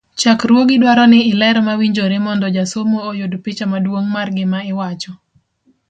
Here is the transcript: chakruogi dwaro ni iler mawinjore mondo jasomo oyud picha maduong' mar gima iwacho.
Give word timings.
chakruogi 0.15 0.75
dwaro 0.81 1.03
ni 1.11 1.19
iler 1.31 1.55
mawinjore 1.67 2.17
mondo 2.25 2.45
jasomo 2.55 2.97
oyud 3.09 3.33
picha 3.43 3.65
maduong' 3.71 4.09
mar 4.15 4.27
gima 4.35 4.59
iwacho. 4.71 5.11